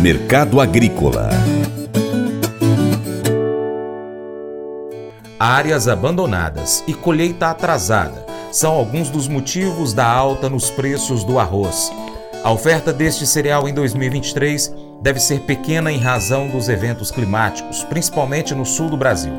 [0.00, 1.28] Mercado Agrícola
[5.40, 11.90] Áreas abandonadas e colheita atrasada são alguns dos motivos da alta nos preços do arroz.
[12.44, 14.72] A oferta deste cereal em 2023
[15.02, 19.32] deve ser pequena em razão dos eventos climáticos, principalmente no sul do Brasil.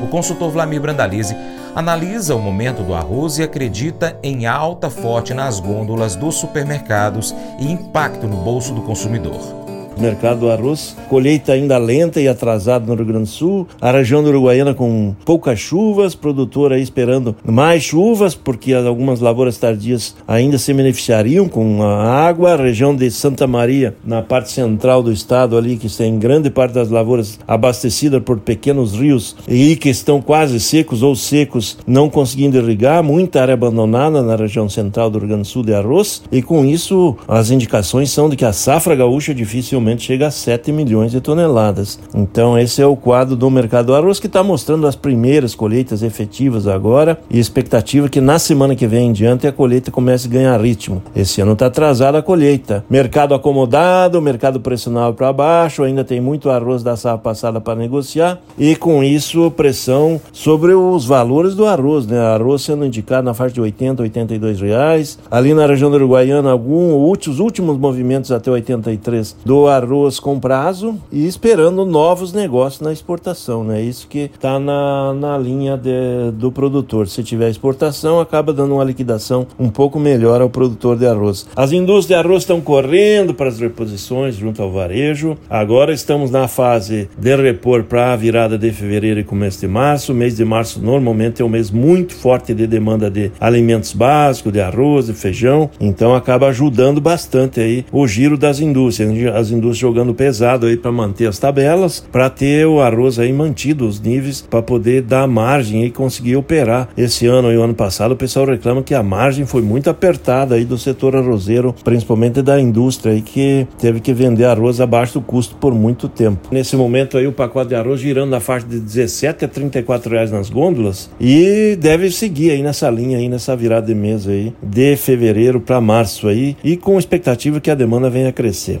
[0.00, 1.34] O consultor Vlamir Brandalize
[1.74, 7.68] analisa o momento do arroz e acredita em alta forte nas gôndolas dos supermercados e
[7.68, 9.63] impacto no bolso do consumidor
[10.00, 14.22] mercado do arroz, colheita ainda lenta e atrasada no Rio Grande do Sul, a região
[14.22, 20.58] do Uruguaiana com poucas chuvas, produtor aí esperando mais chuvas, porque algumas lavouras tardias ainda
[20.58, 25.56] se beneficiariam com a água, a região de Santa Maria, na parte central do estado
[25.56, 30.58] ali, que tem grande parte das lavouras abastecida por pequenos rios e que estão quase
[30.58, 35.42] secos ou secos, não conseguindo irrigar, muita área abandonada na região central do Rio Grande
[35.42, 39.34] do Sul de arroz, e com isso as indicações são de que a safra gaúcha
[39.34, 41.98] dificilmente chega a 7 milhões de toneladas.
[42.14, 46.02] Então esse é o quadro do mercado do arroz que está mostrando as primeiras colheitas
[46.02, 50.30] efetivas agora e expectativa que na semana que vem em diante a colheita comece a
[50.30, 51.02] ganhar ritmo.
[51.14, 52.84] Esse ano está atrasada a colheita.
[52.88, 58.38] Mercado acomodado, mercado pressionado para baixo, ainda tem muito arroz da safra passada para negociar
[58.58, 62.18] e com isso pressão sobre os valores do arroz, né?
[62.18, 65.18] Arroz sendo indicado na faixa de 80, 82 reais.
[65.30, 66.94] Ali na região Uruguaiana, alguns
[67.28, 73.64] os últimos movimentos até 83 do arroz com prazo e esperando novos negócios na exportação,
[73.64, 73.82] né?
[73.82, 77.08] Isso que está na, na linha de, do produtor.
[77.08, 81.46] Se tiver exportação, acaba dando uma liquidação um pouco melhor ao produtor de arroz.
[81.56, 85.36] As indústrias de arroz estão correndo para as reposições junto ao varejo.
[85.48, 90.12] Agora estamos na fase de repor para a virada de fevereiro e começo de março.
[90.12, 94.52] O mês de março normalmente é um mês muito forte de demanda de alimentos básicos,
[94.52, 95.70] de arroz, de feijão.
[95.80, 99.34] Então acaba ajudando bastante aí o giro das indústrias.
[99.34, 103.86] As indústrias jogando pesado aí para manter as tabelas, para ter o arroz aí mantido
[103.86, 106.88] os níveis para poder dar margem e conseguir operar.
[106.96, 110.54] Esse ano e o ano passado o pessoal reclama que a margem foi muito apertada
[110.54, 115.20] aí do setor arrozeiro, principalmente da indústria aí que teve que vender arroz abaixo do
[115.20, 116.48] custo por muito tempo.
[116.50, 120.30] Nesse momento aí o pacote de arroz girando na faixa de 17 a 34 reais
[120.30, 124.96] nas gôndolas e deve seguir aí nessa linha aí nessa virada de mês aí de
[124.96, 128.80] fevereiro para março aí e com expectativa que a demanda venha a crescer.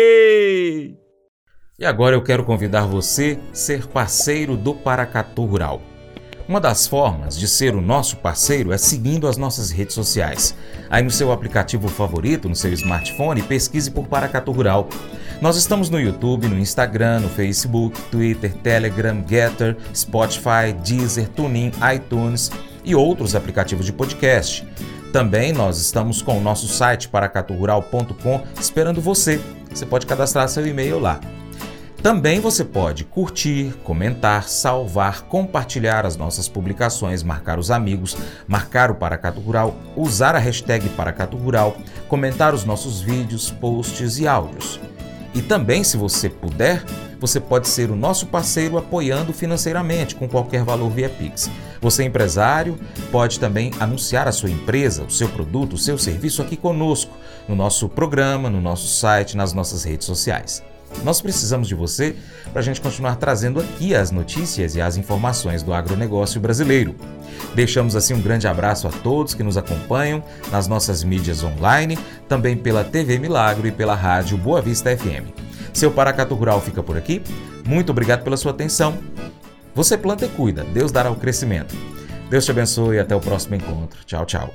[1.79, 5.83] e agora eu quero convidar você a ser parceiro do Paracatu Rural.
[6.49, 10.55] Uma das formas de ser o nosso parceiro é seguindo as nossas redes sociais.
[10.89, 14.89] Aí no seu aplicativo favorito, no seu smartphone, pesquise por Paracatu Rural.
[15.41, 22.53] Nós estamos no YouTube, no Instagram, no Facebook, Twitter, Telegram, Getter, Spotify, Deezer, TuneIn, iTunes
[22.84, 24.65] e outros aplicativos de podcast.
[25.13, 29.41] Também nós estamos com o nosso site paracaturural.com esperando você.
[29.69, 31.21] Você pode cadastrar seu e-mail lá.
[32.06, 38.94] Também você pode curtir, comentar, salvar, compartilhar as nossas publicações, marcar os amigos, marcar o
[38.94, 44.78] Paracato Rural, usar a hashtag Paracato Rural, comentar os nossos vídeos, posts e áudios.
[45.34, 46.84] E também, se você puder,
[47.19, 51.50] você pode ser o nosso parceiro apoiando financeiramente com qualquer valor via Pix.
[51.81, 52.78] Você é empresário,
[53.11, 57.16] pode também anunciar a sua empresa, o seu produto, o seu serviço aqui conosco,
[57.49, 60.62] no nosso programa, no nosso site, nas nossas redes sociais.
[61.03, 62.16] Nós precisamos de você
[62.51, 66.95] para a gente continuar trazendo aqui as notícias e as informações do agronegócio brasileiro.
[67.55, 72.57] Deixamos assim um grande abraço a todos que nos acompanham nas nossas mídias online, também
[72.57, 75.31] pela TV Milagro e pela rádio Boa Vista FM.
[75.72, 77.22] Seu Paracato Rural fica por aqui.
[77.65, 78.97] Muito obrigado pela sua atenção.
[79.75, 81.75] Você planta e cuida, Deus dará o crescimento.
[82.31, 83.99] Deus te abençoe e até o próximo encontro.
[84.07, 84.55] Tchau, tchau.